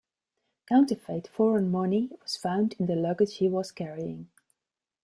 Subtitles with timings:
[0.65, 4.31] Counterfeit foreign money was found in the luggage he was carrying.